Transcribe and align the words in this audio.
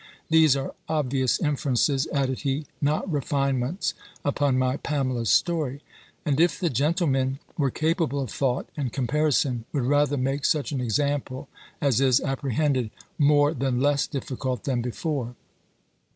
These 0.31 0.55
are 0.55 0.73
obvious 0.89 1.39
inferences," 1.39 2.07
added 2.11 2.39
he, 2.39 2.65
"not 2.81 3.07
refinements 3.13 3.93
upon 4.25 4.57
my 4.57 4.77
Pamela's 4.77 5.29
story; 5.29 5.83
and 6.25 6.39
if 6.39 6.59
the 6.59 6.71
gentlemen 6.71 7.37
were 7.55 7.69
capable 7.69 8.19
of 8.19 8.31
thought 8.31 8.67
and 8.75 8.91
comparison, 8.91 9.65
would 9.71 9.85
rather 9.85 10.17
make 10.17 10.43
such 10.43 10.71
an 10.71 10.81
example, 10.81 11.49
as 11.79 12.01
is 12.01 12.19
apprehended, 12.19 12.89
more 13.19 13.53
than 13.53 13.79
less 13.79 14.07
difficult 14.07 14.63
than 14.63 14.81
before. 14.81 15.35